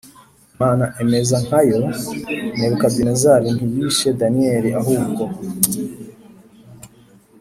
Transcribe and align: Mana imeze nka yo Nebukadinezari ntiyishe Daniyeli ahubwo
Mana 0.59 0.85
imeze 1.03 1.35
nka 1.45 1.59
yo 1.69 1.79
Nebukadinezari 2.57 3.49
ntiyishe 3.57 4.09
Daniyeli 4.19 4.69
ahubwo 4.79 5.23